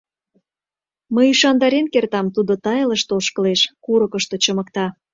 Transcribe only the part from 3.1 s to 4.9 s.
ошкылеш, курыкышто чымыкта.